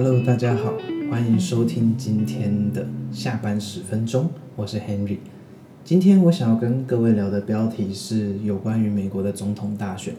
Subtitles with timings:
[0.00, 0.74] Hello，大家好，
[1.10, 5.18] 欢迎收听今天的下班十分钟，我是 Henry。
[5.84, 10.14] 今天我想要跟各位聊的标题是有关于美国的总统大选。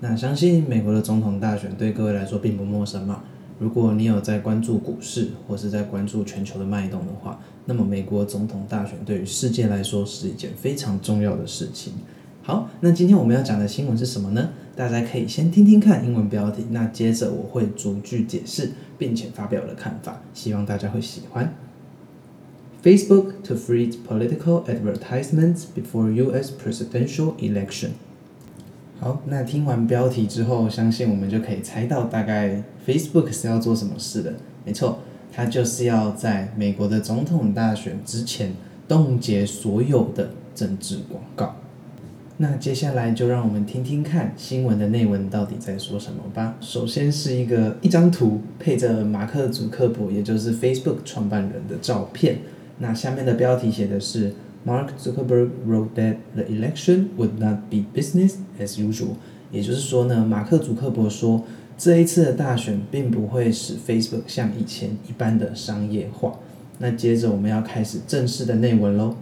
[0.00, 3.22] 那相信美国的总统大选对各位来说并不陌生嘛。
[3.58, 11.94] 如果你有在关注股市或是在关注全球的脉动的话，那么美国总统大选对于世界来说是一件非常重要的事情。
[12.42, 14.50] 好，那今天我们要讲的新闻是什么呢？
[14.76, 21.54] 大家可以先听听看英文标题，那接着我会逐句解释，并且发表我的看法，希望大家会喜欢。
[22.82, 26.52] Facebook to freeze political advertisements before U.S.
[26.62, 27.92] presidential election。
[29.00, 34.34] 好，那听完标题之后，相信我们就可以猜到大概 Facebook 是要做什么事的。
[34.64, 34.98] 没错，
[35.32, 38.52] 它就是要在美国的总统大选之前
[38.86, 41.56] 冻结所有的政治广告。
[42.38, 46.54] 那接下来就让我们听听看新闻的内文到底在说什么吧。
[46.60, 52.40] 首先是一个一张图配着马克·祖克伯，也就是 Facebook 创办人的照片。
[52.78, 54.34] 那下面的标题写的是
[54.66, 59.14] Mark Zuckerberg wrote that the election would not be business as usual。
[59.50, 61.44] 也就是说呢，马克·祖克伯说
[61.78, 66.38] 这一次的大选并不会使 Facebook 像以前一般的商业化。
[66.80, 69.16] 那接着我们要开始正式的内文喽。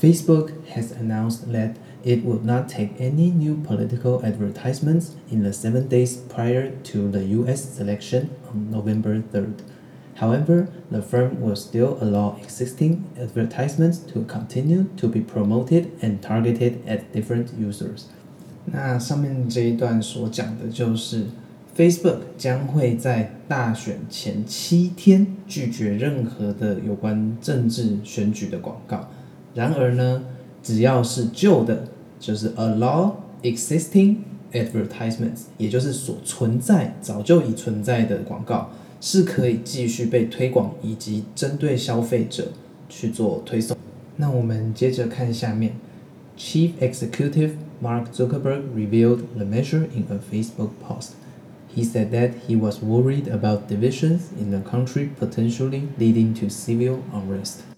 [0.00, 1.72] Facebook has announced that
[2.03, 7.23] It would not take any new political advertisements in the seven days prior to the
[7.39, 7.79] U.S.
[7.79, 9.63] election on November 3rd.
[10.15, 16.81] However, the firm will still allow existing advertisements to continue to be promoted and targeted
[16.87, 18.05] at different users.
[18.65, 21.25] 那上面这一段所讲的就是，
[21.75, 29.09] Facebook 将会在大选前七天拒绝任何的有关政治选举的广告。
[29.53, 30.23] 然而呢，
[30.63, 31.87] 只要是旧的，
[32.19, 34.17] 就是 allow existing
[34.53, 42.47] advertisements，也就是所存在早就已存在的广告，是可以继续被推广以及针对消费者
[42.89, 43.77] 去做推送。
[44.17, 45.73] 那我们接着看下面，
[46.37, 47.51] Chief Executive
[47.83, 51.09] Mark Zuckerberg revealed the measure in a Facebook post.
[51.75, 56.99] He said that he was worried about divisions in the country potentially leading to civil
[57.13, 57.68] unrest.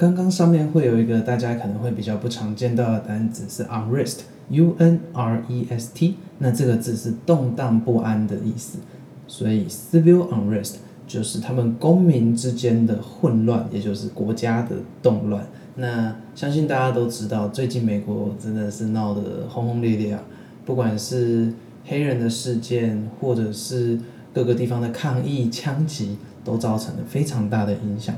[0.00, 8.78] 刚刚上面会有一个大家可能会比较不常见到的单词是 unrest，U N R E S T，那这个字是动荡不安的意思，
[9.26, 15.46] 所以 civil unrest 就是他们公民之间的混乱，也就是国家的动乱。
[15.74, 20.22] 那相信大家都知道，最近美国真的是闹得轰轰烈烈啊，
[20.64, 21.52] 不管是
[21.84, 24.00] 黑人的事件，或者是
[24.32, 28.14] 各个地方的抗议、枪击，都造成了非常大的影响。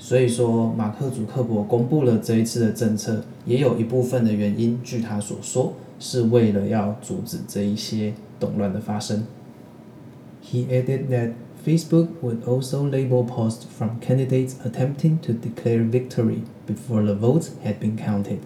[0.00, 9.24] 所以说，马克·祖克伯公布了这一次的政策，也有一部分的原因，据他所说，是为了要阻止这一些动乱的发生。
[10.44, 11.32] He added that
[11.64, 17.80] Facebook would also label posts from candidates attempting to declare victory before the votes had
[17.80, 18.38] been counted.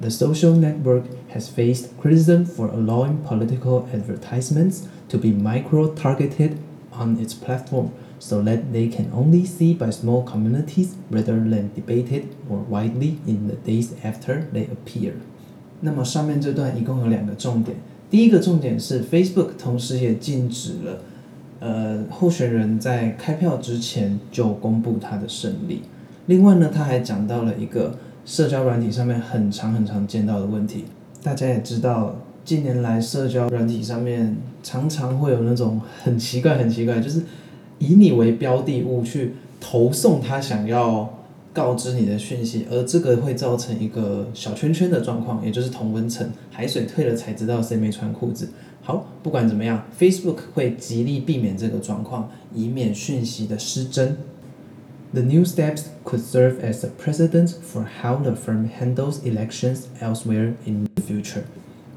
[0.00, 6.58] The social network has faced criticism for allowing political advertisements to be micro-targeted
[6.92, 7.90] on its platform.
[8.17, 13.47] So that they can only see by small communities rather than debated or widely in
[13.47, 15.11] the days after they appear。
[15.81, 17.75] 那么上面这段一共有两个重点，
[18.09, 21.01] 第一个重点是 Facebook 同时也禁止了，
[21.59, 25.81] 呃，候选人在开票之前就公布他的胜利。
[26.27, 30.85] 另外呢，他还讲到了一个社交软体上面很常很常见到的问题。
[31.21, 32.15] 大家也知道，
[32.45, 37.21] 近年来社交软体上面常常会有那种很奇怪、很奇怪，就是。
[37.79, 41.19] 以你为标的物去投送他想要
[41.53, 48.49] 告知你的讯息，而这个会造成一个小圈圈的状况，也就是同温层，海水退了才知道谁没穿裤子。
[48.81, 54.17] 好，不管怎么样，Facebook 会极力避免这个状况，以免讯息的失真。
[55.13, 60.87] The new steps could serve as a precedent for how the firm handles elections elsewhere in
[60.95, 61.43] the future。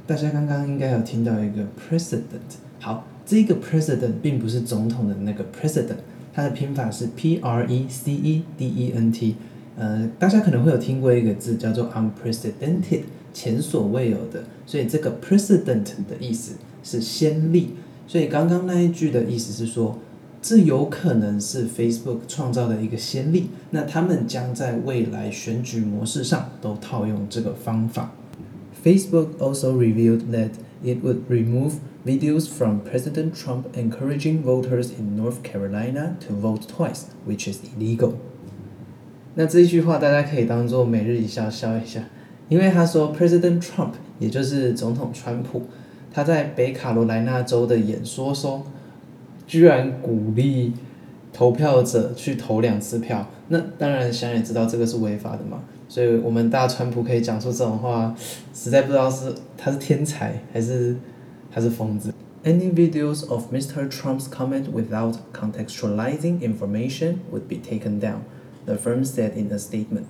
[0.06, 2.58] 大家刚刚应该有听到一个 precedent。
[2.80, 3.04] 好。
[3.28, 5.98] 这个 president 并不是总统的那个 president，
[6.32, 9.34] 它的拼法是 P R E C E D E N T。
[9.76, 13.02] 呃，大家可能会有听过一个字叫做 unprecedented，
[13.34, 14.44] 前所未有的。
[14.64, 17.74] 所以这个 president 的意思是先例。
[18.06, 19.98] 所以刚刚那一句的意思是说，
[20.40, 23.50] 这有可能是 Facebook 创造的一个先例。
[23.72, 28.14] 那他们将在未来选举模式上都套用这个方法。
[28.82, 30.52] Facebook also revealed that
[30.82, 31.72] it would remove
[32.08, 38.12] videos from President Trump encouraging voters in North Carolina to vote twice, which is illegal.
[39.34, 42.02] 那这一句话大家可以当做每日一笑笑一下，
[42.48, 45.64] 因为他说 President Trump，也就是总统川普，
[46.10, 48.64] 他在北卡罗来纳州的演说中，
[49.46, 50.72] 居然鼓励
[51.30, 55.60] 投票者去投两次票，那当然想也知道这个是违法的嘛。
[55.90, 58.14] 所以我们大川普可以讲出这种话，
[58.54, 60.96] 实在不知道是他是天才还是
[61.57, 62.13] 他是疯子。
[62.45, 63.89] Any videos of Mr.
[63.89, 68.23] Trump's comment without contextualizing information would be taken down,
[68.65, 70.03] the firm said in a statement.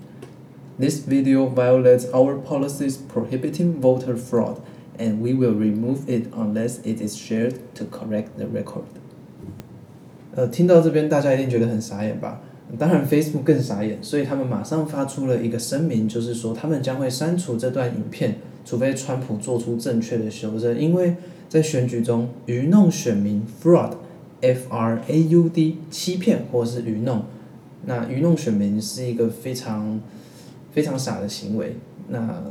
[0.79, 4.57] This video violates our policies prohibiting voter fraud,
[4.97, 8.85] and we will remove it unless it is shared to correct the record.
[10.33, 12.41] 呃，听到这边大家一定觉得很傻眼吧？
[12.79, 21.15] 当然，Facebook 更傻眼，所以他们马上发出了一个声明，就是说他们将会删除这段影片，除非川普做出正确的修正，因为。
[21.48, 27.24] 在选举中愚弄选民 （fraud，f r a u d） 欺骗或是愚弄，
[27.86, 30.00] 那愚弄选民是一个非常
[30.72, 31.76] 非常傻的行为。
[32.08, 32.42] 那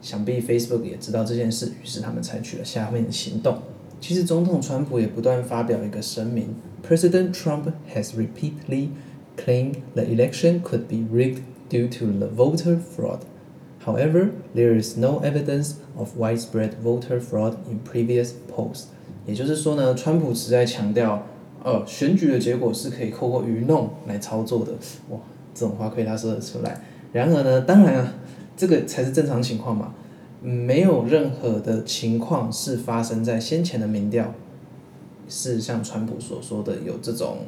[0.00, 3.58] 想必 Facebook 也知道这件事，于是他们采取了下面的行动。
[4.00, 6.54] 其实总统川普也不断发表一个声明
[6.86, 8.88] ：President Trump has repeatedly
[9.36, 11.40] claimed the election could be rigged
[11.70, 13.20] due to the voter fraud.
[13.84, 18.84] However, there is no evidence of widespread voter fraud in previous polls。
[19.26, 21.26] 也就是说呢，川普实在强调，
[21.62, 24.72] 呃，选举的结果是可以透过愚弄来操作的。
[25.10, 25.18] 哇，
[25.54, 26.80] 这种话可以他说得出来。
[27.12, 28.14] 然而呢，当然啊，
[28.56, 29.94] 这个才是正常情况嘛。
[30.42, 34.34] 没有任何的情况是发生在先前的民调，
[35.28, 37.38] 是像川普所说的有这种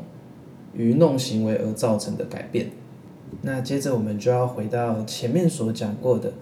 [0.72, 2.70] 愚弄行为而造成的改变。
[3.41, 6.33] 那接着我们就要回到前面所讲过的，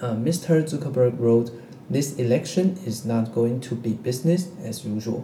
[0.00, 0.64] 呃，Mr.
[0.64, 1.50] Zuckerberg wrote,
[1.90, 5.22] "This election is not going to be business as usual,"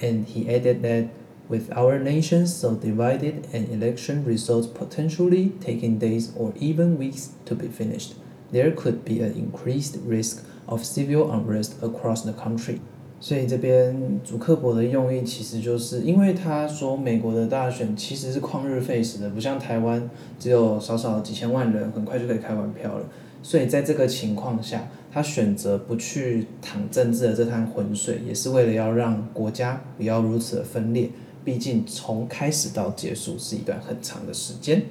[0.00, 1.08] and he added that,
[1.48, 7.54] "With our nation so divided and election results potentially taking days or even weeks to
[7.54, 8.14] be finished,
[8.50, 12.80] there could be an increased risk of civil unrest across the country."
[13.21, 20.09] 所以这边祖克伯的用意其实就是，因为他说美国的大选其实是旷日费时的，不像台湾
[20.39, 23.05] 只有少少几千万人，很快就可以开完票了。
[23.43, 31.09] 所以在这个情况下，他选择不去淌政治的这滩浑水，也是为了要让国家不要如此的分裂。
[31.45, 34.81] 毕竟从开始到结束是一段很长的时间。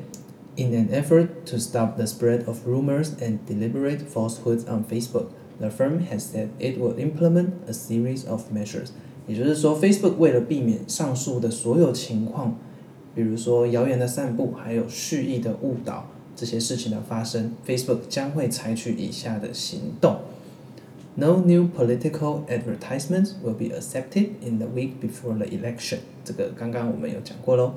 [0.56, 5.27] In an effort to stop the spread of rumors and deliberate falsehoods on Facebook.
[5.60, 8.88] The firm has said it will implement a series of measures，
[9.26, 12.56] 也就是说，Facebook 为了避免上述的所有情况，
[13.14, 20.20] 比如说谣言的散布，还有蓄意的误导这些事情的发生，Facebook 将会采取以下的行动
[21.16, 25.98] ：No new political advertisements will be accepted in the week before the election。
[26.24, 27.74] 这个刚刚我们有讲过喽。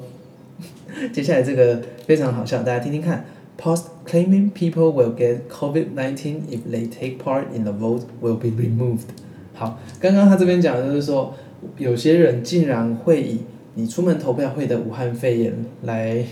[1.12, 3.25] 接下来这个非常好笑，大家听听看。
[3.63, 9.07] Post claiming people will get COVID-19 if they take part in the vote will be removed。
[9.54, 11.33] 好，刚刚他这边讲的就是说，
[11.77, 13.39] 有些人竟然会以
[13.75, 16.25] 你出门投票会得武汉肺炎来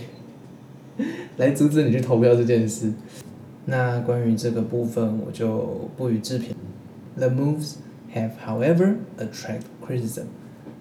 [1.38, 2.92] 来阻止你去投票这件事。
[3.64, 6.54] 那关于这个部分，我就不予置评。
[7.16, 7.76] The moves
[8.14, 10.24] have, however, attract criticism。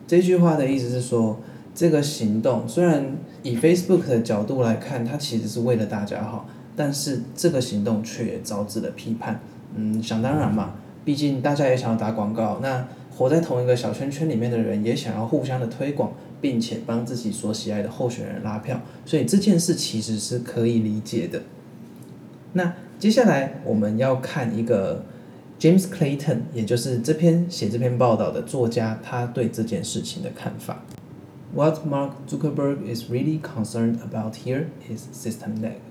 [0.06, 1.40] 这句话的意思是说，
[1.74, 9.40] 这个行动虽然以 Facebook 的角度来看，它其实是为了大家好，但是这个行动却也招致了批判。
[9.76, 10.76] 嗯，想当然嘛，
[11.06, 16.12] 毕竟大家也想要打广告，那活在同一个小圈圈里面的人也想要互相的推广，
[16.42, 21.42] 并且帮自己所喜爱的候选人拉票，所以这件事其实是可以理解的。
[22.54, 25.06] 那接下来我们要看一个
[25.58, 30.84] James Clayton，也就是这篇写这篇报道的作家，他对这件事情的看法。
[31.54, 35.82] What Mark Zuckerberg is really concerned about here is system lag.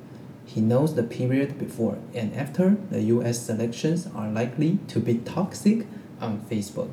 [0.47, 3.38] He knows the period before and after the U.S.
[3.38, 5.85] selections are likely to be toxic
[6.19, 6.88] on Facebook.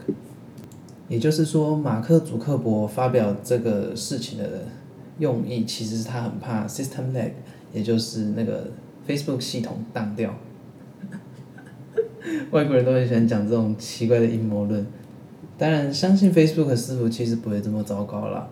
[1.08, 4.66] 也就是说，马克·祖克伯发表这个事情的
[5.20, 7.32] 用意，其实是他很怕 system lag，
[7.74, 8.72] 也就是那个
[9.08, 10.36] Facebook 系统当掉。
[12.52, 14.86] 外国人都很喜欢讲这种奇怪的阴谋论。
[15.58, 18.50] 当然，相信 Facebook 的师傅其实不会这么糟糕啦。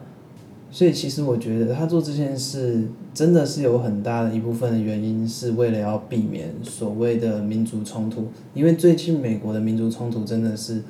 [0.76, 8.28] 所以，其实我觉得他做这件事真的是有很大的一部分的原因，是为了要避免所谓的民族冲突。
[8.54, 10.84] 因为最近美国的民族冲突真的是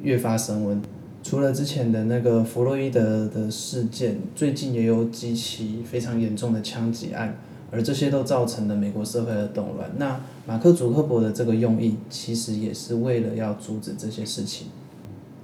[0.00, 0.80] 越发升温，
[1.24, 7.36] 除了之前的那个弗洛伊德的事件，最近也有几起非常严重的枪击案，
[7.72, 9.90] 而这些都造成了美国社会的动乱。
[9.96, 14.68] 那马克·祖克伯的这个用意，其实也是为了要阻止这些事情。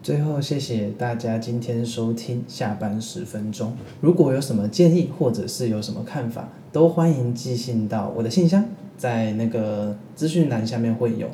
[0.04, 3.74] 最后，谢谢大家今天收听下班十分钟。
[4.02, 8.62] 如果有什么建议或者是有什么看法，都欢迎寄信到我的信箱，
[8.98, 11.26] 在那个资讯栏下面会有，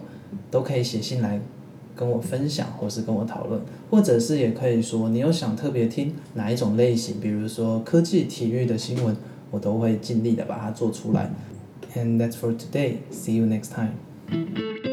[0.52, 1.40] 都可以写信来
[1.96, 3.60] 跟我分享，或是跟我讨论，
[3.90, 9.16] 或者是也可以说你有想特别听哪一种类型，比如说科技、体育的新闻，
[9.50, 11.28] 我都会尽力的把它做出来。
[11.96, 12.98] And that's for today.
[13.10, 14.89] See you next time.